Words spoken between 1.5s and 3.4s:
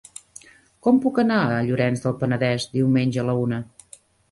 Llorenç del Penedès diumenge a la